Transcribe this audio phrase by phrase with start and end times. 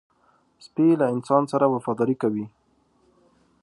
[0.65, 2.45] سپي له انسان سره وفاداري کوي.